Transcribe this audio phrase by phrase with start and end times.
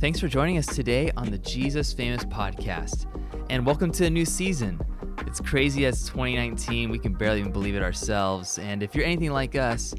[0.00, 3.04] Thanks for joining us today on the Jesus Famous podcast.
[3.50, 4.80] And welcome to a new season.
[5.26, 8.58] It's crazy as 2019, we can barely even believe it ourselves.
[8.58, 9.94] And if you're anything like us,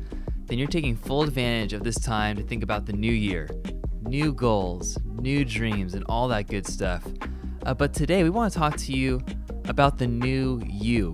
[0.46, 3.48] then you're taking full advantage of this time to think about the new year,
[4.02, 7.06] new goals, new dreams, and all that good stuff.
[7.68, 9.22] Uh, but today we want to talk to you
[9.66, 11.12] about the new you.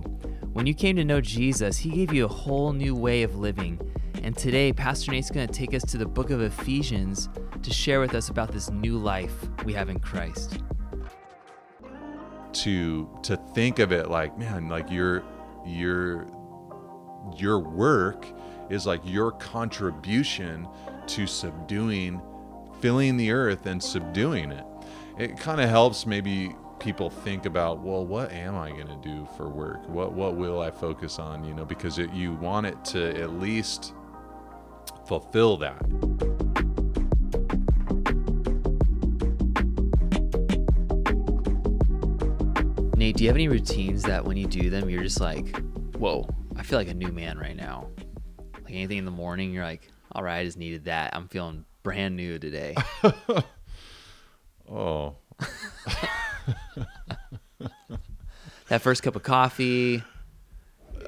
[0.54, 3.78] When you came to know Jesus, he gave you a whole new way of living.
[4.22, 7.28] And today, Pastor Nate's going to take us to the book of Ephesians
[7.62, 10.58] to share with us about this new life we have in Christ.
[12.52, 15.22] To to think of it like, man, like your
[15.66, 16.26] your
[17.36, 18.26] your work
[18.70, 20.68] is like your contribution
[21.06, 22.20] to subduing,
[22.80, 24.64] filling the earth and subduing it.
[25.18, 29.26] It kind of helps maybe people think about, well, what am I going to do
[29.36, 29.88] for work?
[29.88, 31.44] What what will I focus on?
[31.44, 33.94] You know, because it, you want it to at least
[35.06, 36.47] fulfill that.
[43.12, 45.56] Do you have any routines that when you do them, you're just like,
[45.96, 47.88] whoa, I feel like a new man right now?
[48.54, 51.16] Like anything in the morning, you're like, all right, I just needed that.
[51.16, 52.76] I'm feeling brand new today.
[54.70, 55.16] oh.
[58.68, 60.02] that first cup of coffee.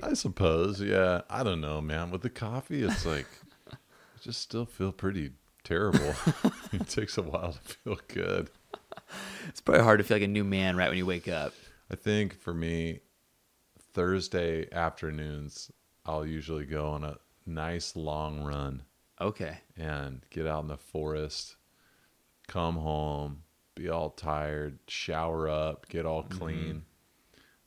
[0.03, 1.21] I suppose, yeah.
[1.29, 2.11] I don't know, man.
[2.11, 3.27] With the coffee, it's like,
[3.73, 3.77] I
[4.23, 5.33] just still feel pretty
[5.65, 6.15] terrible.
[6.73, 8.49] it takes a while to feel good.
[9.49, 11.53] It's probably hard to feel like a new man right when you wake up.
[11.91, 13.01] I think for me,
[13.93, 15.73] Thursday afternoons,
[16.07, 18.83] I'll usually go on a nice long run.
[19.21, 19.59] Okay.
[19.77, 21.57] And get out in the forest,
[22.47, 23.43] come home,
[23.75, 26.39] be all tired, shower up, get all mm-hmm.
[26.39, 26.57] clean.
[26.57, 26.79] Mm-hmm.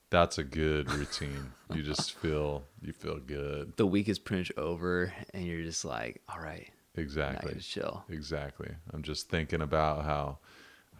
[0.10, 1.52] That's a good routine.
[1.74, 3.74] you just feel you feel good.
[3.78, 8.06] The week is pretty much over, and you're just like, all right, exactly, chill.
[8.10, 8.70] Exactly.
[8.94, 10.38] I'm just thinking about how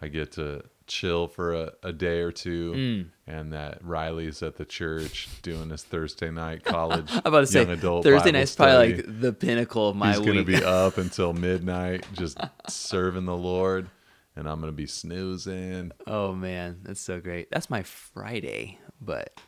[0.02, 3.06] I get to chill for a, a day or two, mm.
[3.26, 7.10] and that Riley's at the church doing his Thursday night college.
[7.12, 10.34] I'm about to say Thursday night's probably like the pinnacle of my He's week.
[10.34, 12.38] He's gonna be up until midnight, just
[12.68, 13.88] serving the Lord,
[14.36, 15.92] and I'm gonna be snoozing.
[16.06, 17.50] Oh man, that's so great.
[17.50, 19.38] That's my Friday, but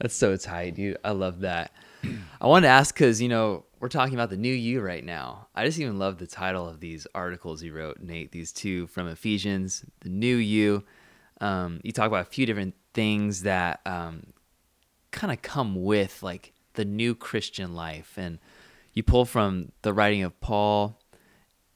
[0.00, 0.98] that's so tight, dude.
[1.04, 1.72] I love that.
[2.40, 5.48] I wanted to ask because you know we're talking about the new you right now.
[5.54, 8.32] I just even love the title of these articles you wrote, Nate.
[8.32, 10.84] These two from Ephesians, the new you.
[11.40, 14.32] Um, you talk about a few different things that um,
[15.10, 18.38] kind of come with like the new Christian life, and
[18.92, 20.98] you pull from the writing of Paul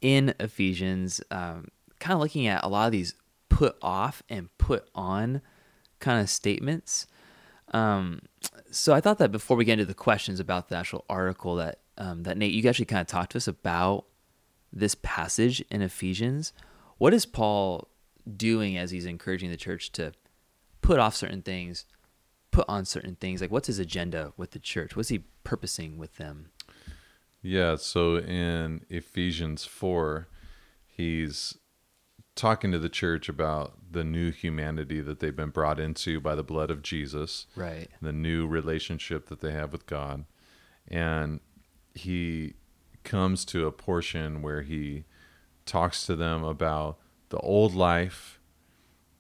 [0.01, 1.69] in Ephesians, um,
[1.99, 3.15] kind of looking at a lot of these
[3.49, 5.43] put off and put on
[5.99, 7.07] kind of statements.
[7.73, 8.21] Um,
[8.71, 11.81] so I thought that before we get into the questions about the actual article, that
[11.97, 14.07] um, that Nate, you actually kind of talked to us about
[14.73, 16.53] this passage in Ephesians.
[16.99, 17.89] What is Paul
[18.37, 20.13] doing as he's encouraging the church to
[20.81, 21.85] put off certain things,
[22.51, 23.41] put on certain things?
[23.41, 24.97] Like, what's his agenda with the church?
[24.97, 26.51] What's he purposing with them?
[27.43, 27.77] Yeah.
[27.77, 30.29] So in Ephesians four,
[30.87, 31.57] he's
[32.39, 36.43] talking to the church about the new humanity that they've been brought into by the
[36.43, 37.47] blood of Jesus.
[37.57, 37.89] Right.
[38.01, 40.25] The new relationship that they have with God.
[40.87, 41.41] And
[41.95, 42.55] he
[43.03, 45.05] comes to a portion where he
[45.67, 46.99] talks to them about
[47.31, 48.39] the old life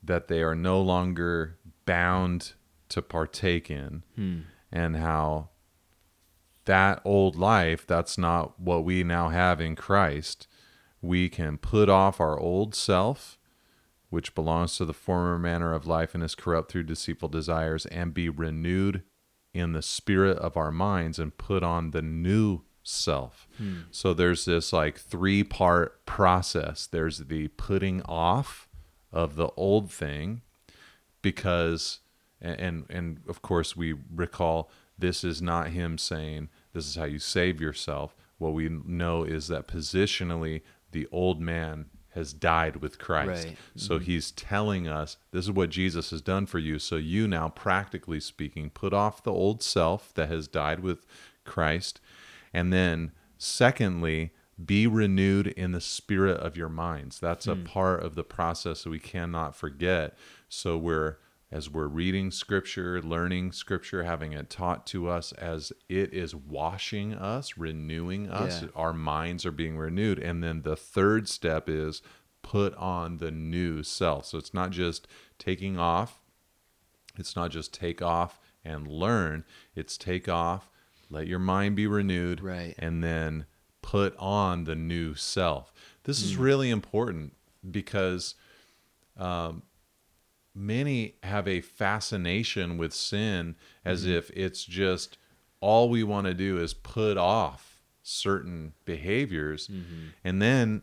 [0.02, 2.52] that they are no longer bound
[2.88, 4.40] to partake in hmm.
[4.70, 5.48] and how
[6.64, 10.46] that old life that's not what we now have in Christ
[11.00, 13.38] we can put off our old self,
[14.10, 18.14] which belongs to the former manner of life and is corrupt through deceitful desires, and
[18.14, 19.02] be renewed
[19.54, 23.46] in the spirit of our minds and put on the new self.
[23.58, 23.80] Hmm.
[23.90, 28.68] So there's this like three part process there's the putting off
[29.12, 30.42] of the old thing
[31.22, 32.00] because
[32.40, 37.18] and and of course we recall this is not him saying this is how you
[37.18, 40.62] save yourself what we know is that positionally
[40.92, 43.46] the old man has died with Christ.
[43.46, 43.56] Right.
[43.76, 44.04] So mm-hmm.
[44.04, 46.78] he's telling us this is what Jesus has done for you.
[46.78, 51.06] So you now, practically speaking, put off the old self that has died with
[51.44, 52.00] Christ.
[52.52, 54.32] And then, secondly,
[54.64, 57.20] be renewed in the spirit of your minds.
[57.20, 57.52] That's mm.
[57.52, 60.16] a part of the process that we cannot forget.
[60.48, 61.18] So we're
[61.50, 67.14] as we're reading scripture, learning scripture, having it taught to us as it is washing
[67.14, 68.68] us, renewing us, yeah.
[68.74, 70.18] our minds are being renewed.
[70.18, 72.02] And then the third step is
[72.42, 74.26] put on the new self.
[74.26, 75.08] So it's not just
[75.38, 76.20] taking off,
[77.16, 80.70] it's not just take off and learn, it's take off,
[81.08, 82.74] let your mind be renewed, right.
[82.78, 83.46] and then
[83.80, 85.72] put on the new self.
[86.04, 86.24] This mm.
[86.24, 87.34] is really important
[87.70, 88.34] because
[89.16, 89.62] um,
[90.54, 94.12] many have a fascination with sin as mm-hmm.
[94.12, 95.18] if it's just
[95.60, 99.68] all we want to do is put off certain behaviors.
[99.68, 100.08] Mm-hmm.
[100.24, 100.82] And then,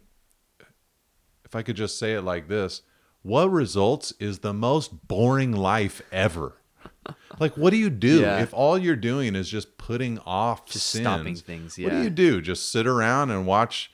[1.44, 2.82] if I could just say it like this,
[3.22, 6.54] what results is the most boring life ever.
[7.40, 8.42] like, what do you do Yeah.
[8.42, 11.04] if all you're doing is just putting off Just sins?
[11.04, 12.42] stopping things, What do you do?
[12.42, 13.92] Just sit around and watch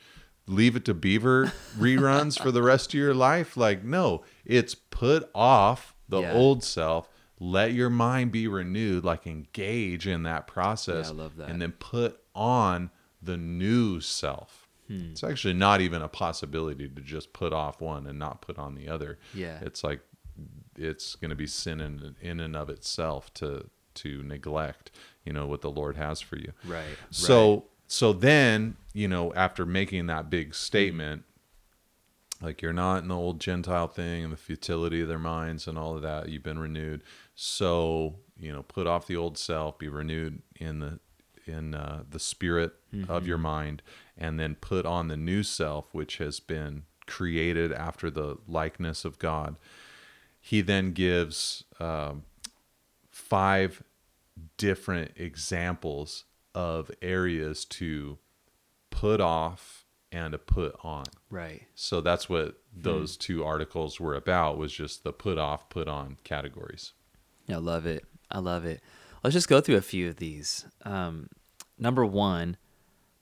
[0.47, 3.55] Leave It to Beaver reruns for the rest of your life?
[3.55, 6.33] Like, no, it's put off the Yeah.
[6.33, 7.09] old self.
[7.39, 11.07] Let your mind be renewed, like engage in that process.
[11.07, 11.49] Yeah, I love that.
[11.49, 12.91] And then put on
[13.21, 14.67] the new self.
[14.87, 15.09] Hmm.
[15.11, 18.75] It's actually not even a possibility to just put off one and not put on
[18.75, 19.17] the other.
[19.33, 19.59] Yeah.
[19.61, 20.01] It's like
[20.77, 24.89] it's going to be sin in, in and of itself to to neglect,
[25.25, 26.53] you know, what the Lord has for you.
[26.65, 26.95] Right.
[27.09, 31.25] So so then, you know, after making that big statement,
[32.41, 35.77] like you're not in the old Gentile thing and the futility of their minds and
[35.77, 37.03] all of that, you've been renewed.
[37.35, 40.99] So, you know, put off the old self, be renewed in the
[41.45, 42.75] in uh, the spirit
[43.09, 43.81] of your mind,
[44.17, 49.19] and then put on the new self, which has been created after the likeness of
[49.19, 49.57] God.
[50.39, 52.23] He then gives um,
[53.09, 53.83] five
[54.55, 58.17] different examples of areas to
[58.89, 61.05] put off and to put on.
[61.29, 61.63] right.
[61.73, 66.17] So that's what those two articles were about was just the put off, put on
[66.23, 66.93] categories.
[67.47, 68.05] Yeah, I love it.
[68.29, 68.81] I love it.
[69.23, 70.65] Let's just go through a few of these.
[70.83, 71.29] Um,
[71.77, 72.57] number one,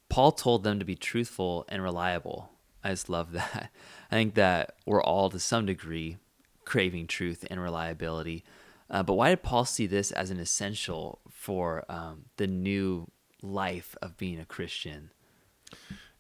[0.08, 2.52] Paul told them to be truthful and reliable.
[2.84, 3.72] I just love that.
[4.12, 6.18] I think that we're all to some degree
[6.66, 8.44] craving truth and reliability.
[8.90, 13.08] Uh, but why did Paul see this as an essential for um, the new
[13.42, 15.12] life of being a Christian?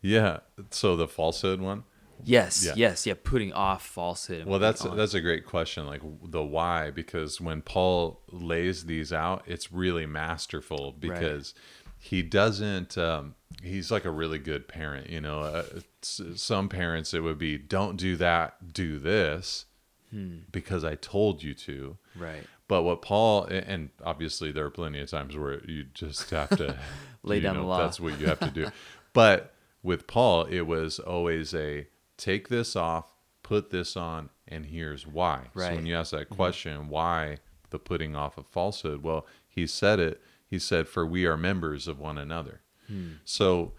[0.01, 0.39] Yeah.
[0.71, 1.83] So the falsehood one.
[2.25, 2.74] Yes, Yeah.
[2.75, 4.45] yes, yeah, putting off falsehood.
[4.45, 5.86] Well, that's on- that's a great question.
[5.86, 11.54] Like the why, because when Paul lays these out, it's really masterful because
[11.98, 12.98] he doesn't.
[12.98, 15.10] Um, he's like a really good parent.
[15.10, 15.63] You know, uh,
[16.01, 19.65] some parents it would be, "Don't do that, do this,"
[20.12, 20.39] Hmm.
[20.51, 21.98] because I told you to.
[22.18, 22.44] right.
[22.68, 26.77] But what Paul and obviously there are plenty of times where you just have to
[27.24, 27.80] Lay you down the law.
[27.80, 28.69] That's what you have to do.
[29.13, 31.88] but with Paul, it was always a
[32.18, 33.13] take this off,
[33.44, 35.48] put this on, and here's why.
[35.56, 36.36] So when you ask that mm-hmm.
[36.36, 37.38] question, why
[37.69, 39.04] the putting off of falsehood?
[39.04, 40.21] Well, he said it.
[40.48, 43.13] He said, "For we are members of one another." Hmm.
[43.24, 43.74] So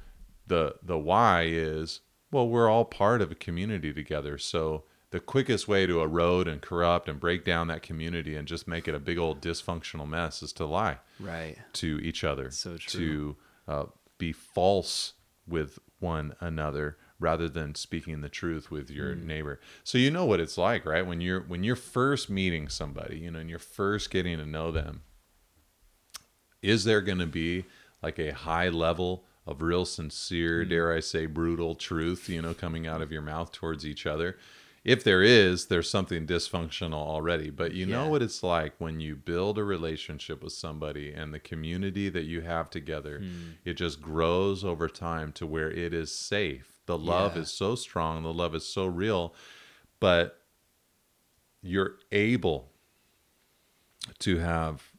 [0.47, 2.01] the the why is
[2.31, 4.39] well, we're all part of a community together.
[4.39, 8.69] So the quickest way to erode and corrupt and break down that community and just
[8.69, 11.57] make it a big old dysfunctional mess is to lie Right.
[11.75, 13.37] to each other, So to
[13.67, 13.85] uh,
[14.19, 15.15] be false
[15.47, 19.27] with one another rather than speaking the truth with your Hmm.
[19.27, 19.61] neighbor.
[19.85, 21.07] So you know what it's like, right?
[21.07, 24.71] When you're when you're first meeting somebody, you know, and you're first getting to know
[24.71, 25.03] them,
[26.63, 27.65] is there going to be
[28.03, 32.87] like a high level of real sincere, dare I say, brutal truth, you know, coming
[32.87, 34.39] out of your mouth towards each other?
[34.83, 37.51] If there is, there's something dysfunctional already.
[37.51, 41.39] But you know what it's like when you build a relationship with somebody and the
[41.39, 43.23] community that you have together,
[43.65, 46.81] it just grows over time to where it is safe.
[46.87, 47.43] The love Yeah.
[47.43, 49.35] is so strong, the love is so real,
[50.01, 50.43] but
[51.61, 52.73] you're able
[54.21, 54.93] to have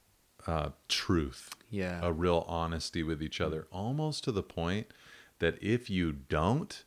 [0.45, 1.99] uh, truth Yeah.
[2.03, 4.87] a real honesty with each other, almost to the point
[5.39, 6.83] that if you don't,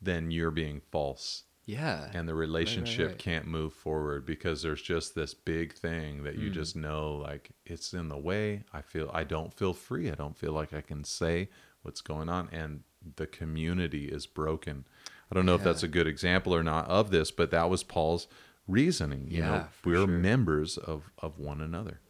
[0.00, 2.08] then you're being false yeah.
[2.14, 3.18] and the relationship right.
[3.18, 6.80] can't move forward because there's just this big thing that you just mm.
[6.80, 8.64] know like it's in the way.
[8.72, 10.10] I feel I don't feel free.
[10.10, 11.50] I don't feel like I can say
[11.82, 12.84] what's going on and
[13.16, 14.86] the community is broken.
[15.30, 17.84] I don't know if that's a good example or not of this, but that was
[17.84, 18.28] Paul's
[18.66, 19.26] reasoning.
[19.28, 20.06] You Yeah, know, we're sure.
[20.06, 22.00] members of of one another.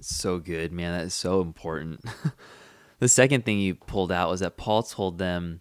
[0.00, 0.96] So good, man.
[0.96, 2.02] That is so important.
[3.00, 5.60] the second thing you pulled out was that Paul told them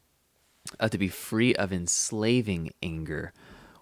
[0.79, 3.33] uh, to be free of enslaving anger,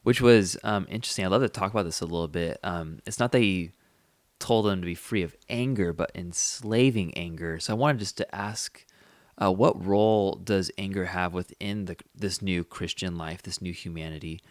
[0.04, 1.26] which was um, interesting.
[1.26, 2.60] I'd love to talk about this a little bit.
[2.64, 3.72] Um, it's not that he
[4.40, 7.60] told them to be free of anger, but enslaving anger.
[7.60, 8.86] So I wanted just to ask,
[9.42, 14.42] uh, what role does anger have within the, this new Christian life, this new humanity?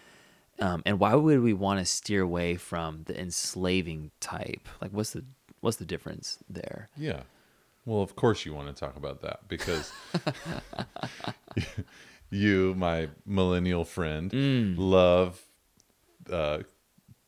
[0.60, 4.68] Um, and why would we want to steer away from the enslaving type?
[4.80, 5.24] Like, what's the
[5.60, 6.88] what's the difference there?
[6.96, 7.22] Yeah.
[7.86, 9.90] Well, of course you want to talk about that because
[12.30, 14.74] you, my millennial friend, Mm.
[14.78, 15.40] love
[16.30, 16.60] uh,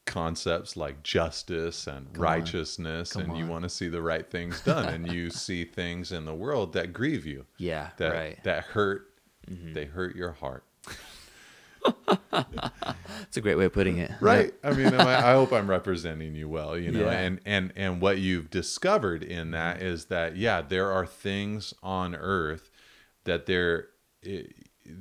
[0.07, 5.13] concepts like justice and righteousness, and you want to see the right things done, and
[5.13, 8.33] you see things in the world that grieve you, Yeah, that right.
[8.35, 8.43] Mm-hmm.
[8.45, 9.09] that hurt.
[9.49, 10.65] They hurt your heart.
[13.23, 14.11] It's a great way of putting it.
[14.21, 17.13] right i mean I, I hope i'm representing you well you know Yeah.
[17.19, 22.15] and and and what you've discovered in that is that yeah there are things on
[22.15, 22.71] earth
[23.25, 23.89] that there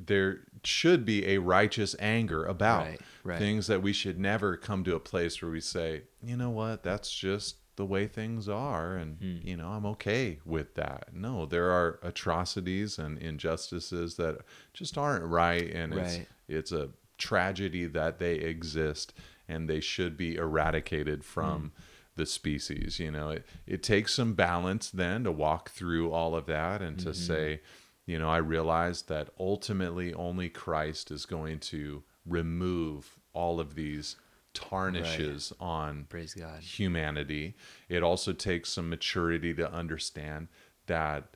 [0.06, 3.40] there should be a righteous anger about Right, right.
[3.40, 6.84] things that we should never come to a place where we say you know what
[6.84, 9.38] that's just the way things are and Hmm.
[9.48, 14.40] you know i'm okay with that no there are atrocities and injustices that
[14.74, 16.28] just aren't right and it's Right.
[16.48, 19.14] it's a tragedy that they exist
[19.48, 21.72] and they should be eradicated from
[22.16, 26.46] the species you know it, it takes some balance then to walk through all of
[26.46, 27.62] that and to say
[28.06, 34.16] you know i realized that ultimately only christ is going to remove all of these
[34.54, 36.62] tarnishes on Praise God.
[36.62, 37.56] humanity.
[37.90, 40.48] It also takes some maturity to understand
[40.88, 41.36] that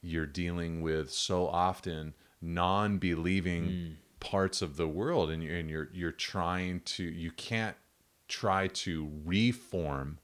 [0.00, 3.92] you're dealing with so often non-believing hmm.
[4.18, 7.76] parts of the world and you're, and you're you're trying to you can't
[8.26, 10.18] try to reform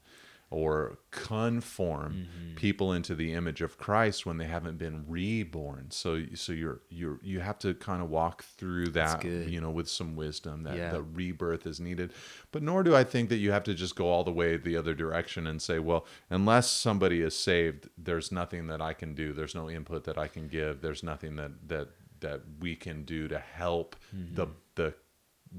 [0.51, 2.55] or conform mm-hmm.
[2.55, 5.91] people into the image of Christ when they haven't been reborn.
[5.91, 9.87] So so you're you're you have to kind of walk through that you know with
[9.87, 10.91] some wisdom that Yeah.
[10.91, 12.13] the rebirth is needed.
[12.51, 14.75] But nor do I think that you have to just go all the way the
[14.75, 19.33] other direction and say, well, unless somebody is saved, there's nothing that I can do.
[19.33, 20.81] There's no input that I can give.
[20.81, 21.89] There's nothing that that
[22.21, 24.33] that we can do to help mm-hmm.
[24.35, 24.93] the the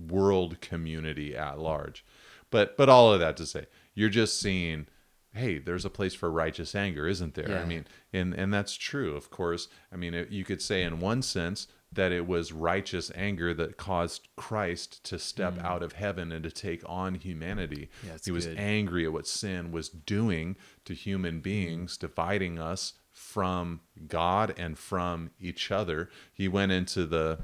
[0.09, 2.04] world community at large.
[2.50, 4.87] But but all of that to say, you're just seeing,
[5.32, 7.49] hey, there's a place for righteous anger, isn't there?
[7.59, 9.68] I mean, and and that's true, of course.
[9.92, 13.76] I mean, it, you could say in one sense that it was righteous anger that
[13.76, 17.88] caused Christ to step out of heaven and to take on humanity.
[18.04, 18.09] Mm.
[18.09, 18.59] Yeah, he was good.
[18.59, 25.30] angry at what sin was doing to human beings, dividing us from God and from
[25.40, 26.11] each other.
[26.32, 27.40] He went into the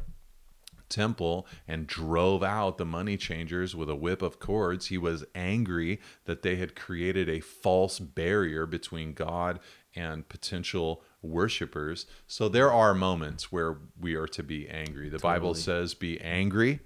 [0.88, 4.87] temple and drove out the money changers with a whip of cords.
[4.87, 9.61] He was angry that they had created a false barrier between God
[9.95, 12.07] and potential worshipers.
[12.26, 15.09] So there are moments where we are to be angry.
[15.09, 16.81] The Bible says, Be angry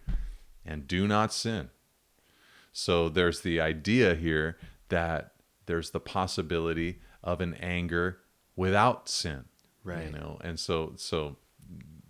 [0.65, 1.71] and do not sin.
[2.73, 4.57] So there's the idea here
[4.89, 5.33] that
[5.67, 8.19] there's the possibility of an anger
[8.57, 9.45] without sin.
[9.83, 10.07] Right.
[10.07, 11.37] You know, and so so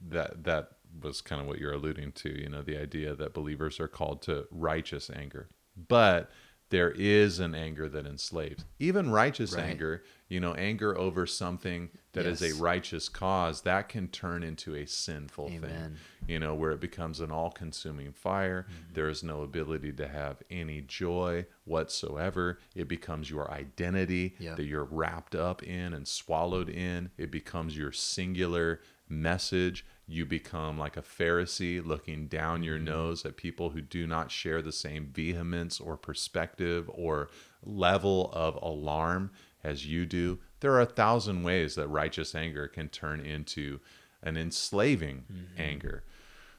[0.08, 3.78] that that was kind of what you're alluding to, you know, the idea that believers
[3.80, 5.48] are called to righteous anger.
[5.88, 6.30] But
[6.70, 8.64] there is an anger that enslaves.
[8.78, 9.64] Even righteous Right.
[9.64, 12.52] anger, you know, anger over something that is Yes.
[12.52, 15.96] a righteous cause, that can turn into a sinful thing
[16.28, 18.66] you know, where it becomes an all consuming fire.
[18.70, 18.94] Mm-hmm.
[18.94, 22.60] There is no ability to have any joy whatsoever.
[22.76, 24.54] It becomes your identity Yeah.
[24.54, 27.10] that you're wrapped up in and swallowed in.
[27.18, 29.84] It becomes your singular message.
[30.10, 32.64] You become like a Pharisee looking down Mm-hmm.
[32.64, 37.28] your nose at people who do not share the same vehemence or perspective or
[37.64, 39.30] level of alarm
[39.62, 40.38] as you do.
[40.60, 43.78] There are a thousand ways that righteous anger can turn into
[44.22, 45.60] an enslaving Mm-hmm.
[45.60, 46.02] anger.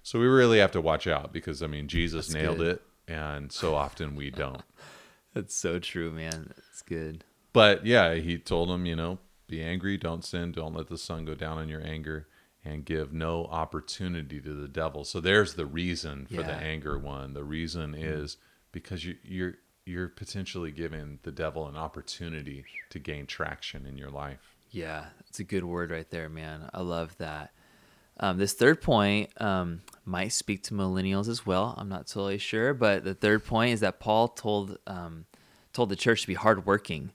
[0.04, 2.76] So we really have to watch out because I mean Jesus That's nailed good.
[2.78, 4.64] it and so often we don't.
[5.34, 6.54] That's so true, man.
[6.56, 7.24] That's good.
[7.54, 11.26] But yeah, he told him, you know, be angry, don't sin, don't let the sun
[11.26, 12.28] go down on your anger
[12.64, 15.04] and give no opportunity to the devil.
[15.04, 17.34] So there's the reason for the anger one.
[17.34, 18.38] The reason is
[18.72, 24.12] because you you're you're potentially giving the devil an opportunity to gain traction in your
[24.12, 24.56] life.
[24.70, 26.70] Yeah, it's a good word right there, man.
[26.74, 27.52] I love that.
[28.20, 31.74] Um, this third point um, might speak to millennials as well.
[31.78, 35.26] I'm not totally sure, but the third point is that Paul told um,
[35.74, 37.12] told the church to be hardworking.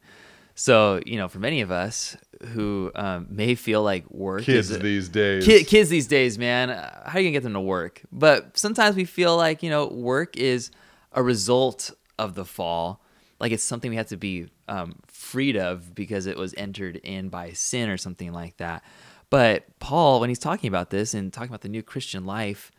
[0.55, 2.17] So you know, for many of us
[2.49, 5.45] who um, may feel like work Kids is these days.
[5.45, 8.03] Kid, kids these days, man, how are you gonna get them to work?
[8.13, 10.71] But sometimes we feel like you know work is
[11.13, 13.03] a result of the fall,
[13.41, 17.29] like it's something we have to be um, freed of because it was entered in
[17.29, 18.83] by sin or something like that.
[19.31, 22.71] But Paul, when he's talking about this and talking about the new Christian life,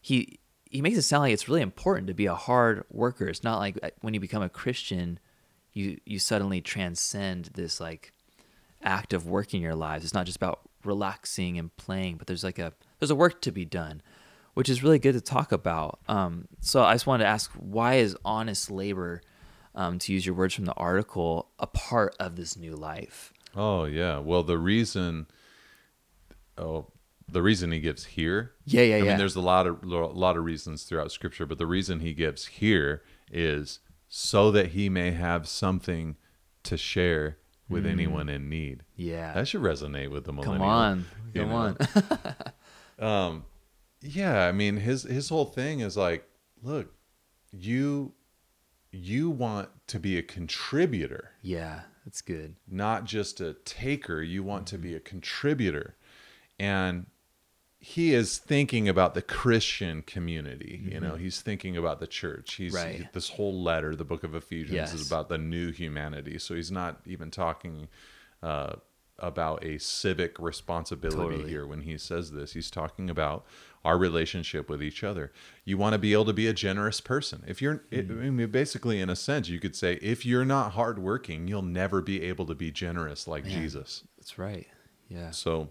[0.00, 0.38] he
[0.70, 3.26] he makes it sound like it's really important to be a hard worker.
[3.26, 5.18] It's not like uh, when you become a Christian,
[5.72, 8.12] you you suddenly transcend this like
[8.82, 10.04] act of work in your lives.
[10.04, 13.52] It's not just about relaxing and playing, but there's like a there's a work to
[13.52, 14.02] be done,
[14.54, 16.00] which is really good to talk about.
[16.08, 19.22] Um, so I just wanted to ask, why is honest labor,
[19.74, 23.32] um, to use your words from the article, a part of this new life?
[23.54, 24.18] Oh yeah.
[24.18, 25.26] Well, the reason,
[26.56, 26.86] oh,
[27.28, 28.52] the reason he gives here.
[28.64, 29.04] Yeah, yeah, I yeah.
[29.04, 32.14] mean, there's a lot of a lot of reasons throughout Scripture, but the reason he
[32.14, 36.16] gives here is so that he may have something
[36.64, 37.38] to share
[37.70, 38.82] with anyone in need.
[38.96, 40.58] Yeah, That should resonate with the millennial.
[40.58, 41.76] come on, come know?
[42.98, 43.44] on.
[44.02, 46.24] yeah, I mean his his whole thing is like,
[46.62, 46.92] look,
[47.52, 48.12] you
[48.92, 52.56] you want to be a contributor, Yeah, that's good.
[52.68, 54.20] not just a taker.
[54.22, 54.82] You want to Mm-hmm.
[54.82, 55.96] be a contributor.
[56.58, 57.06] And
[57.82, 60.82] he is thinking about the Christian community.
[60.84, 62.54] You know, he's thinking about the church.
[62.54, 63.00] He's Mm-hmm.
[63.02, 63.12] Right.
[63.14, 64.92] this whole letter, the book of Ephesians, Yes.
[64.94, 66.38] is about the new humanity.
[66.38, 67.88] So he's not even talking
[68.42, 68.74] uh,
[69.18, 71.48] about a civic responsibility Totally.
[71.50, 72.52] here when he says this.
[72.52, 73.46] He's talking about
[73.82, 75.32] our relationship with each other.
[75.64, 77.44] You want to be able to be a generous person.
[77.46, 78.22] If you're, Mm-hmm.
[78.22, 82.02] I mean, basically, in a sense, you could say, if you're not hardworking, you'll never
[82.02, 84.04] be able to be generous like Jesus.
[84.18, 84.66] That's right.
[85.08, 85.30] Yeah.
[85.30, 85.70] So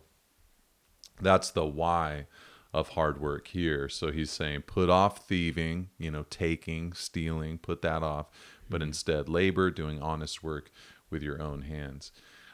[1.22, 2.28] that's the why
[2.74, 3.90] of hard work here.
[3.90, 8.28] So he's saying put off thieving, you know, taking, stealing, put that off,
[8.70, 10.72] but instead labor, doing honest work
[11.10, 12.12] with your own hands.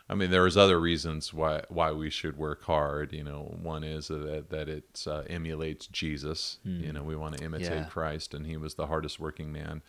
[0.08, 3.12] I mean, there's other reasons why why we should work hard.
[3.12, 6.60] You know, one is that that it uh, emulates Jesus.
[6.64, 7.86] You know, we want to imitate Yeah.
[7.86, 9.82] Christ, and he was the hardest working man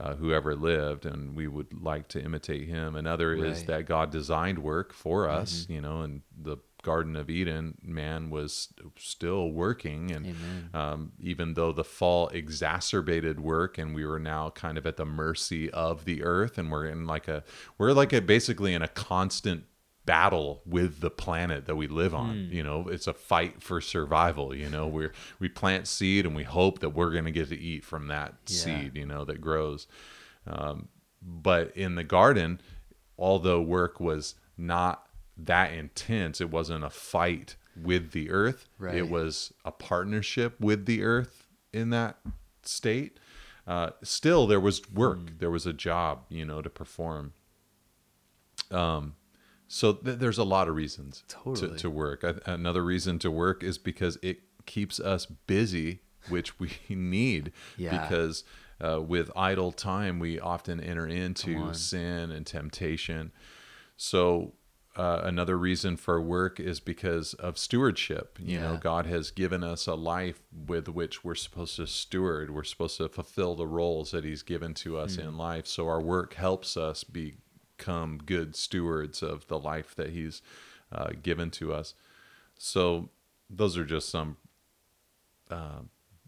[0.00, 2.96] uh, who ever lived, and we would like to imitate him.
[2.96, 5.66] Another is that God designed work for us.
[5.68, 10.24] You know, and the Garden of Eden, man was still working, and
[10.72, 15.04] um, even though the fall exacerbated work, and we were now kind of at the
[15.04, 17.44] mercy of the earth, and we're in like a
[17.76, 19.64] we're like a basically in a constant
[20.10, 22.52] battle with the planet that we live on Hmm.
[22.56, 26.42] you know it's a fight for survival you know we're we plant seed and we
[26.42, 28.56] hope that we're going to get to eat from that Yeah.
[28.62, 29.86] seed you know that grows
[30.46, 30.88] um,
[31.22, 32.60] but in the garden
[33.18, 38.96] although work was not that intense it wasn't a fight with the earth Right.
[38.96, 42.18] it was a partnership with the earth in that
[42.64, 43.18] state
[43.66, 45.36] uh, still there was work Hmm.
[45.38, 47.32] there was a job you know to perform
[48.72, 49.14] um,
[49.72, 51.78] so th- there's a lot of reasons to, Totally.
[51.78, 56.70] to work A- another reason to work is because it keeps us busy which we
[56.88, 57.96] need Yeah.
[58.02, 58.42] because
[58.80, 63.30] uh, with idle time we often enter into sin and temptation
[63.96, 64.54] so
[64.96, 68.38] uh, another reason for work is because of stewardship.
[68.42, 72.50] You know, God has given us a life with which we're supposed to steward.
[72.52, 75.20] We're supposed to fulfill the roles that He's given to us Hmm.
[75.28, 75.68] in life.
[75.68, 77.04] So our work helps us
[77.80, 80.42] become good stewards of the life that He's
[80.92, 81.94] uh, given to us.
[82.58, 83.08] So
[83.48, 84.36] those are just some,
[85.50, 85.80] uh,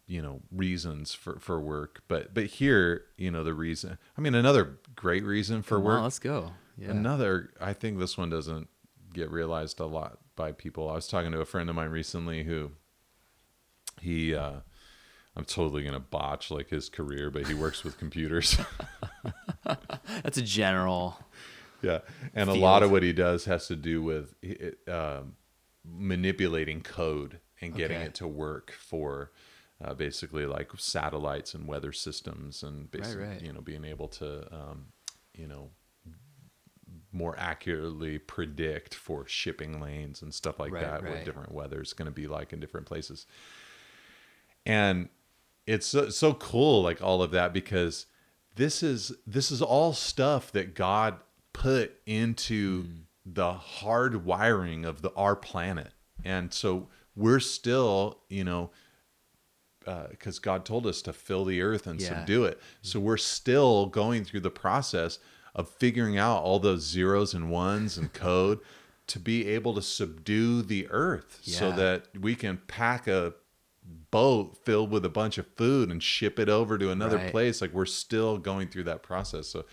[0.06, 2.02] you know, reasons for, for work.
[2.08, 3.98] But but here, you know, the reason.
[4.16, 5.98] I mean, another great reason for Come work.
[5.98, 6.52] on, let's go.
[6.78, 6.90] Yeah.
[6.90, 8.68] Another, I think this one doesn't
[9.12, 10.88] get realized a lot by people.
[10.88, 12.70] I was talking to a friend of mine recently who
[14.00, 14.60] he, uh,
[15.36, 18.58] I'm totally gonna botch like his career, but he works with computers.
[20.22, 21.18] That's a general.
[21.82, 22.00] yeah,
[22.34, 24.34] and a lot of what he does has to do with
[24.88, 25.34] um,
[25.84, 28.06] manipulating code and getting Okay.
[28.06, 29.30] it to work for.
[29.84, 33.42] Uh, basically, like satellites and weather systems, and basically, right.
[33.42, 34.84] you know, being able to, um,
[35.34, 35.70] you know,
[37.10, 41.94] more accurately predict for shipping lanes and stuff like Right, that what different weather is
[41.94, 43.26] going to be like in different places
[44.64, 45.08] and
[45.66, 48.06] it's so, so cool like all of that because
[48.56, 51.16] this is this is all stuff that god
[51.52, 52.98] put into Mm.
[53.24, 55.92] the hard wiring of the our planet
[56.24, 58.70] and so we're still you know
[60.10, 62.08] because God told us to fill the earth and Yeah.
[62.10, 62.60] subdue it.
[62.82, 65.18] So we're still going through the process
[65.56, 68.60] of figuring out all those zeros and ones and code
[69.08, 73.34] to be able to subdue the earth so that we can pack a
[74.10, 77.30] boat filled with a bunch of food and ship it over to another Right.
[77.30, 77.60] place.
[77.60, 79.48] Like we're still going through that process.
[79.48, 79.64] So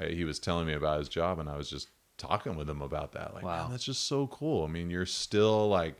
[0.00, 2.80] uh, he was telling me about his job and I was just talking with him
[2.82, 3.34] about that.
[3.34, 3.68] Like, Wow.
[3.70, 4.64] that's just so cool.
[4.64, 5.98] I mean, you're still like,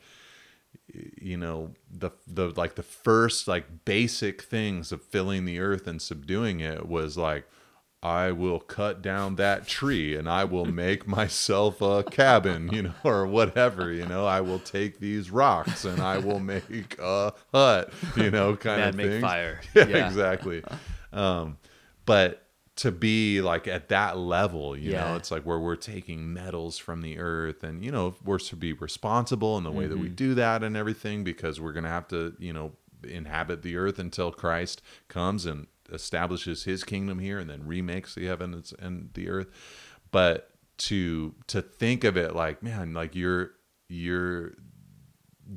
[1.20, 6.00] you know the the like the first like basic things of filling the earth and
[6.00, 7.48] subduing it was like
[8.02, 12.94] I will cut down that tree and I will make myself a cabin, you know,
[13.02, 14.26] or whatever, you know.
[14.26, 18.88] I will take these rocks and I will make a hut, you know, kind Man,
[18.90, 19.60] of make fire.
[19.74, 20.06] Yeah, Yeah.
[20.06, 20.62] exactly.
[21.12, 21.58] Um,
[22.04, 22.42] but
[22.76, 27.00] to be like at that level, you know, it's like where we're taking metals from
[27.00, 30.34] the earth and, you know, we're to be responsible in the way that we do
[30.34, 34.30] that and everything because we're going to have to, you know, inhabit the earth until
[34.30, 39.48] Christ comes and establishes his kingdom here and then remakes the heavens and the earth.
[40.10, 43.52] But to to think of it like, man, like your
[43.88, 44.54] your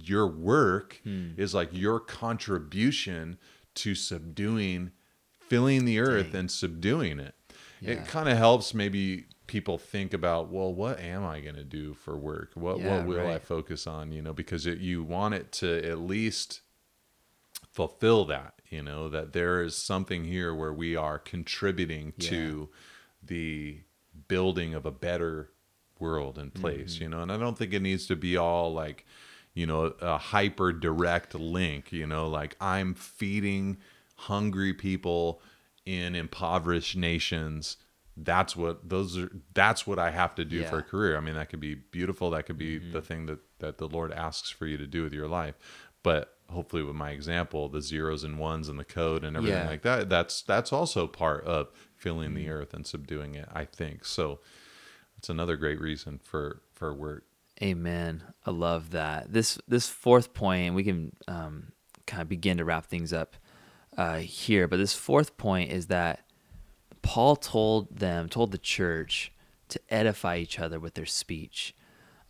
[0.02, 1.32] your work Hmm.
[1.38, 3.38] is like your contribution
[3.76, 4.92] to subduing
[5.39, 6.42] filling the earth Dang.
[6.42, 7.34] and subduing it
[7.82, 7.92] Yeah.
[7.94, 11.96] it kind of helps maybe people think about well what am i going to do
[11.96, 15.34] for work what Yeah, what will i focus on you know because it, you want
[15.34, 16.62] it to at least
[17.72, 22.69] fulfill that you know that there is something here where we are contributing to
[23.23, 23.79] the
[24.27, 25.49] building of a better
[25.99, 27.03] world and place Mm-hmm.
[27.03, 27.21] you know?
[27.21, 29.05] And i don't think it needs to be all like
[29.53, 32.27] you know a hyper direct link you know?
[32.27, 33.77] Like i'm feeding
[34.15, 35.41] hungry people
[35.86, 37.77] in impoverished nations.
[38.15, 41.17] That's what those are that's what i have to do for a career.
[41.17, 42.29] I mean that could be beautiful.
[42.32, 45.13] That could be the thing that that the lord asks for you to do with
[45.13, 45.55] your life.
[46.03, 49.70] But hopefully with my example the zeros and ones and the code and everything Yeah.
[49.70, 54.04] like that that's that's also part of filling the earth and subduing it i think
[54.06, 54.40] so
[55.18, 57.24] it's another great reason for for work
[57.62, 58.24] Amen.
[58.46, 59.34] I love that.
[59.34, 61.74] This this fourth point, point we can um,
[62.08, 63.36] kind of begin to wrap things up
[63.98, 64.66] uh, here.
[64.66, 66.22] But this fourth point is that
[67.02, 69.34] Paul told them, told the church
[69.68, 71.76] to edify each other with their speech,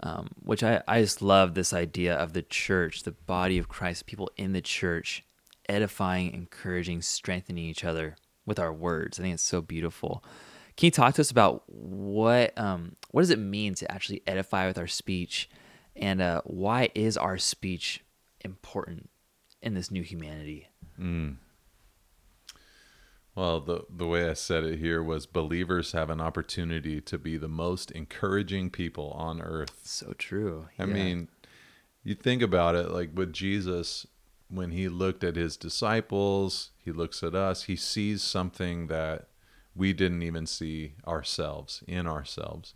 [0.01, 4.05] um, which I, I just love this idea of the church, the body of Christ,
[4.05, 5.23] people in the church,
[5.67, 9.19] edifying, encouraging, strengthening each other with our words.
[9.19, 10.23] I think it's so beautiful.
[10.77, 14.65] Can you talk to us about what um, what does it mean to actually edify
[14.65, 15.49] with our speech,
[15.95, 18.03] and uh, why is our speech
[18.41, 19.09] important
[19.61, 20.69] in this new humanity?
[23.39, 27.37] Well, the the way I said it here was believers have an opportunity to be
[27.37, 29.79] the most encouraging people on earth.
[29.83, 30.67] So true.
[30.77, 30.93] I Yeah.
[30.93, 31.29] mean,
[32.03, 34.05] you think about it like with Jesus
[34.49, 39.29] when he looked at his disciples, he looks at us, he sees something that
[39.73, 42.73] we didn't even see ourselves in ourselves.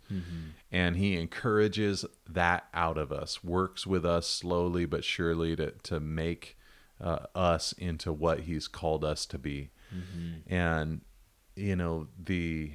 [0.72, 6.00] And he encourages that out of us, works with us slowly but surely to, to
[6.00, 6.56] make
[7.00, 9.70] uh, us into what he's called us to be.
[10.46, 11.00] And,
[11.56, 12.72] you know, the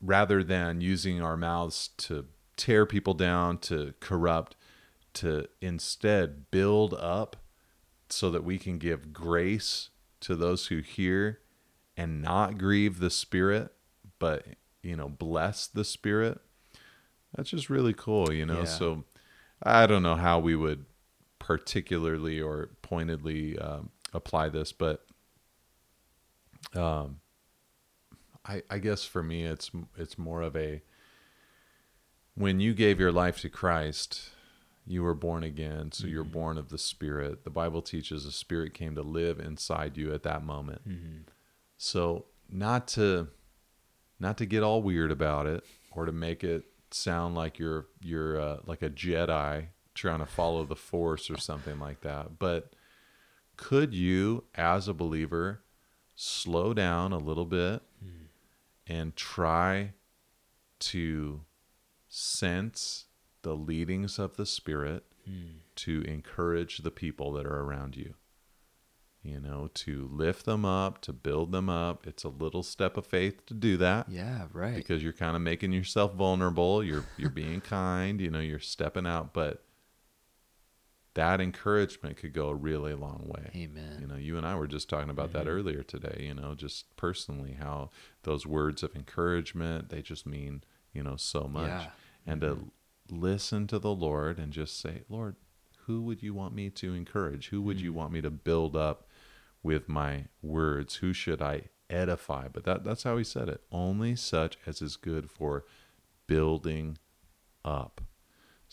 [0.00, 4.56] rather than using our mouths to tear people down, to corrupt,
[5.14, 7.36] to instead build up
[8.08, 11.40] so that we can give grace to those who hear
[11.96, 13.72] and not grieve the spirit
[14.18, 14.46] but
[14.82, 16.40] you know bless the spirit
[17.36, 18.64] that's just really cool you know Yeah.
[18.64, 19.04] so
[19.62, 20.86] i don't know how we would
[21.38, 25.04] particularly or pointedly um, apply this but
[26.74, 27.20] um
[28.44, 30.82] i i guess for me it's it's more of a
[32.34, 34.30] when you gave your life to christ
[34.86, 37.44] you were born again so you're born of the spirit.
[37.44, 40.82] The bible teaches the spirit came to live inside you at that moment.
[41.76, 43.28] So not to
[44.18, 48.40] not to get all weird about it or to make it sound like you're you're
[48.40, 52.74] uh, like a jedi trying to follow the force or something like that but
[53.56, 55.62] could you as a believer
[56.24, 57.82] slow down a little bit
[58.86, 59.92] and try
[60.78, 61.40] to
[62.08, 63.06] sense
[63.42, 65.04] the leadings of the Spirit
[65.76, 68.14] to encourage the people that are around you.
[69.22, 72.06] You know, to lift them up, to build them up.
[72.08, 74.74] It's a little step of faith to do that Yeah, right.
[74.74, 76.82] because you're kind of making yourself vulnerable.
[76.82, 78.20] You're you're being kind.
[78.20, 79.62] You know, you're stepping out, but
[81.14, 83.50] that encouragement could go a really long way.
[83.54, 83.98] Amen.
[84.00, 85.56] You know, you and I were just talking about that mm-hmm.
[85.56, 87.90] earlier today, you know, just personally how
[88.22, 91.68] those words of encouragement, they just mean, you know, so much.
[91.68, 91.90] Yeah.
[92.26, 93.20] And to mm-hmm.
[93.20, 95.36] listen to the Lord and just say, "Lord,
[95.86, 97.48] who would you want me to encourage?
[97.48, 97.98] Who would you mm-hmm.
[97.98, 99.08] want me to build up
[99.62, 100.96] with my words?
[100.96, 103.62] Who should I edify?" But that that's how he said it.
[103.70, 105.64] Only such as is good for
[106.26, 106.96] building
[107.64, 108.00] up.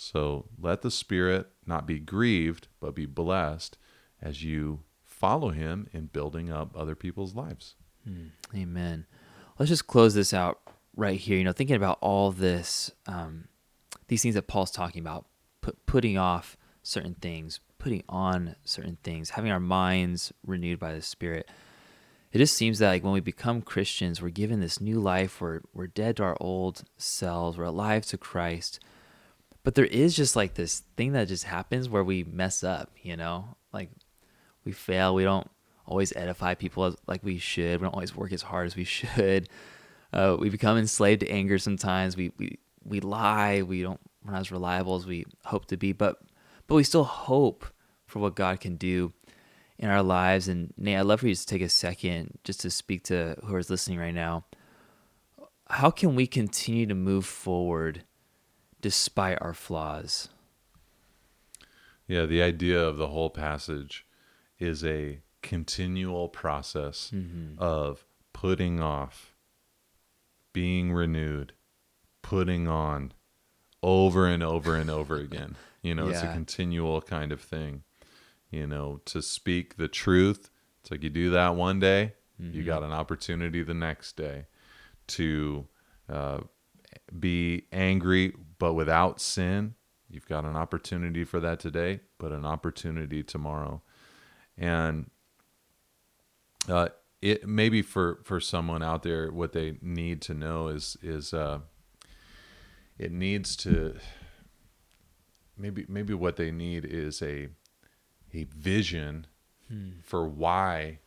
[0.01, 3.77] So let the Spirit not be grieved, but be blessed
[4.21, 7.75] as you follow Him in building up other people's lives.
[8.55, 9.07] Amen.
[9.57, 10.62] Let's just close this out
[10.95, 11.38] right here.
[11.38, 13.49] You know, thinking about all this, um,
[14.07, 15.25] these things that Paul's talking about,
[15.59, 21.01] put, putting off certain things, putting on certain things, having our minds renewed by the
[21.01, 21.49] Spirit.
[22.31, 25.41] It just seems that like when we become Christians, we're given this new life.
[25.41, 27.57] We're we're dead to our old selves.
[27.57, 28.79] We're alive to Christ.
[29.69, 32.89] But there is just like this thing that just happens where we mess up.
[33.03, 33.91] You know, like
[34.65, 35.13] we fail.
[35.13, 35.47] We don't
[35.86, 37.79] always edify people as, like we should.
[37.79, 39.47] We don't always work as hard as we should.
[40.12, 42.17] Uh, we become enslaved to anger sometimes.
[42.17, 43.62] We, we we lie.
[43.62, 43.99] We don't.
[44.25, 45.91] We're not as reliable as we hope to be.
[45.91, 46.19] But
[46.65, 47.63] but we still hope
[48.08, 49.13] for what God can do
[49.77, 50.47] in our lives.
[50.47, 53.69] And Nate, I'd love for you to take a second just to speak to whoever's
[53.69, 54.45] listening right now.
[55.69, 58.03] How can we continue to move forward
[58.81, 60.29] despite our flaws?
[62.07, 64.05] Yeah, the idea of the whole passage
[64.57, 67.11] is a continual process
[67.57, 69.35] of putting off,
[70.53, 71.53] being renewed,
[72.21, 73.13] putting on
[73.83, 75.55] over and over and over again.
[75.81, 77.83] You know, it's a continual kind of thing.
[78.51, 80.49] You know, to speak the truth
[80.81, 84.47] It's like you do that one day, you got an opportunity the next day
[85.07, 85.67] to
[86.11, 86.39] uh,
[87.19, 89.73] be angry, but without sin.
[90.11, 93.81] You've got an opportunity for that today, but an opportunity tomorrow.
[94.57, 95.09] And
[96.67, 96.89] uh,
[97.21, 101.59] it maybe for for someone out there, what they need to know is is uh,
[102.97, 103.95] it needs to
[105.57, 107.49] maybe maybe what they need is a
[108.33, 109.27] a vision
[110.01, 110.97] for why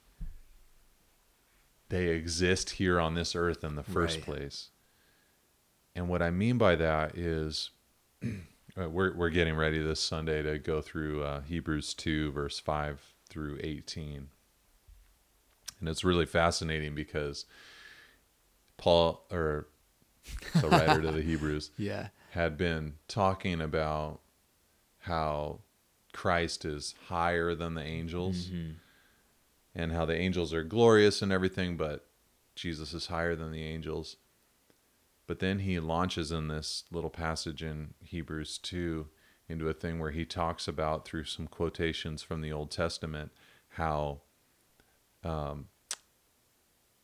[1.89, 4.25] they exist here on this earth in the first Right.
[4.25, 4.71] place.
[5.95, 7.71] And what I mean by that is
[8.25, 13.01] uh, we're we're getting ready this Sunday to go through uh, Hebrews 2 verse 5
[13.29, 14.29] through 18.
[15.81, 17.45] And it's really fascinating because
[18.77, 19.69] Paul or
[20.61, 22.09] the writer to the Hebrews Yeah.
[22.31, 24.21] had been talking about
[25.01, 25.61] how
[26.13, 28.51] Christ is higher than the angels
[29.75, 32.07] and how the angels are glorious and everything, but
[32.55, 34.17] Jesus is higher than the angels.
[35.33, 39.07] But then he launches in this little passage in Hebrews 2
[39.49, 43.33] into a thing where he talks about, through some quotations from the Old Testament,
[43.71, 44.21] how
[45.25, 45.69] um,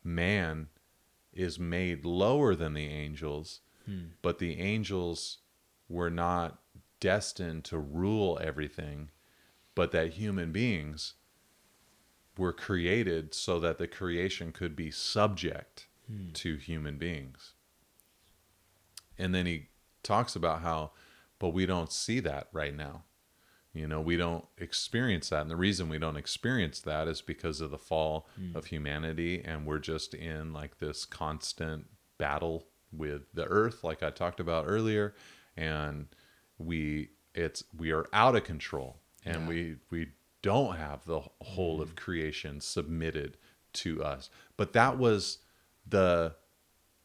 [0.03, 0.67] man
[1.33, 3.61] is made lower than the angels,
[4.21, 5.39] but the angels
[5.87, 6.59] were not
[6.99, 9.09] destined to rule everything,
[9.73, 11.15] but that human beings
[12.37, 15.87] were created so that the creation could be subject
[16.35, 17.55] to human beings.
[19.19, 19.67] And then he
[20.01, 20.91] talks about how,
[21.37, 23.03] but we don't see that right now.
[23.73, 25.41] You know, we don't experience that.
[25.41, 28.55] And the reason we don't experience that is because of the fall hmm.
[28.55, 29.43] of humanity.
[29.45, 31.85] And we're just in like this constant
[32.17, 35.13] battle with the earth, like I talked about earlier.
[35.55, 36.07] And
[36.57, 40.07] we, it's, we are out of control and we, we
[40.41, 41.95] don't have the whole of hmm.
[41.95, 43.37] creation submitted
[43.73, 44.31] to us.
[44.57, 45.39] But that was
[45.87, 46.33] the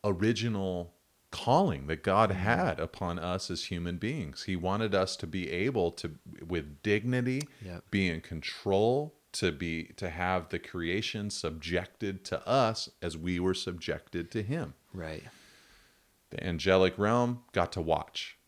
[0.03, 0.94] original
[1.35, 2.39] calling that God mm-hmm.
[2.39, 4.45] had upon us as human beings.
[4.45, 6.13] He wanted us to be able to
[6.47, 7.91] with dignity Yep.
[7.91, 13.55] be in control to be to have the creation subjected to us as we were
[13.55, 14.75] subjected to him.
[14.93, 15.25] Right.
[16.31, 18.39] The angelic realm got to watch.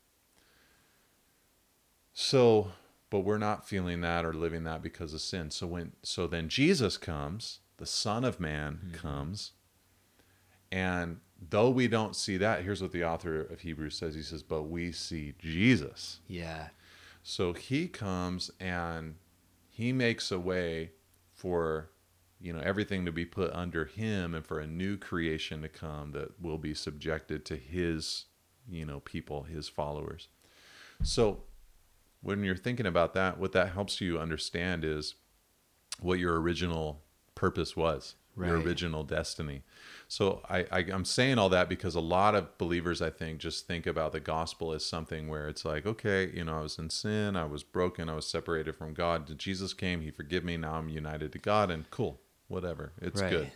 [2.15, 2.71] So,
[3.11, 5.51] but we're not feeling that or living that because of sin.
[5.51, 8.95] So when so then Jesus comes, the Son of Man mm-hmm.
[8.95, 9.53] comes,
[10.71, 11.19] and
[11.51, 14.15] though we don't see that, here's what the author of Hebrews says.
[14.15, 16.69] He says, "But we see Jesus." Yeah.
[17.23, 19.17] So he comes and
[19.69, 20.93] he makes a way
[21.33, 21.91] for
[22.41, 26.13] you know everything to be put under him and for a new creation to come
[26.13, 28.27] that will be subjected to his
[28.69, 30.29] you know people, his followers.
[31.03, 31.43] So
[32.23, 35.15] when you're thinking about that, what that helps you understand is
[36.01, 37.03] what your original
[37.35, 39.63] purpose was, your original destiny.
[40.09, 43.67] So I, I, I'm saying all that because a lot of believers, I think, just
[43.67, 46.91] think about the gospel as something where it's like, okay, you know, I was in
[46.91, 49.37] sin, I was broken, I was separated from God.
[49.37, 53.31] Jesus came, He forgive me, now I'm united to God, and cool, whatever, it's Right.
[53.31, 53.51] good.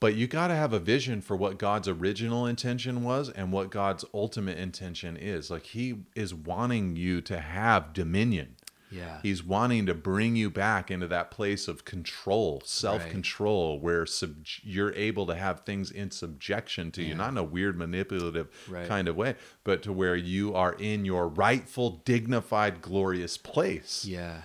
[0.00, 3.70] But you got to have a vision for what God's original intention was and what
[3.70, 5.50] God's ultimate intention is.
[5.50, 8.56] Like He is wanting you to have dominion.
[8.90, 9.20] Yeah.
[9.22, 14.44] He's wanting to bring you back into that place of control, self control, where sub-
[14.62, 18.88] you're able to have things in subjection to you, not in a weird, manipulative Right.
[18.88, 24.04] kind of way, but to where you are in your rightful, dignified, glorious place.
[24.04, 24.42] yeah.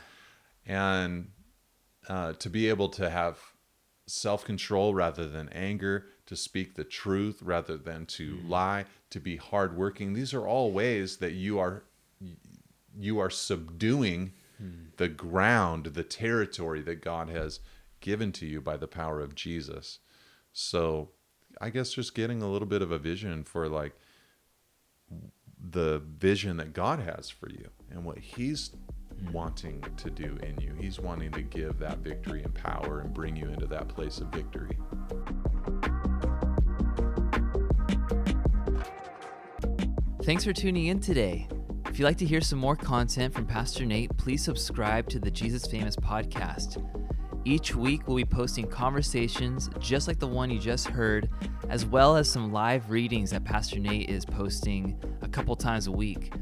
[0.66, 1.30] And
[2.08, 3.40] uh, to be able to have
[4.08, 9.38] self control rather than anger, to speak the truth rather than to lie, to be
[9.38, 10.14] hardworking.
[10.14, 11.84] These are all ways that you are
[12.98, 14.34] you are subduing
[14.98, 17.60] the ground, the territory that God has
[18.00, 20.00] given to you by the power of Jesus.
[20.54, 21.10] So,
[21.60, 23.94] I guess just getting a little bit of a vision for like
[25.60, 28.72] the vision that God has for you and what He's
[29.32, 30.74] wanting to do in you.
[30.80, 34.28] He's wanting to give that victory and power and bring you into that place of
[34.28, 34.78] victory.
[40.24, 41.48] Thanks for tuning in today.
[41.96, 45.32] If you'd like to hear some more content from Pastor Nate, please subscribe to the
[45.32, 46.86] Jesus Famous podcast.
[47.46, 51.30] Each week, we'll be posting conversations just like the one you just heard,
[51.70, 55.92] as well as some live readings that Pastor Nate is posting a couple times a
[55.94, 56.34] week.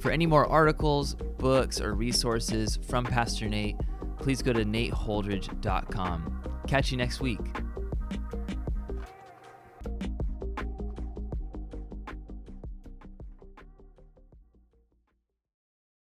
[0.00, 3.76] For any more articles, books, or resources from Pastor Nate,
[4.18, 6.42] please go to nateholdridge.com.
[6.66, 7.61] Catch you next week.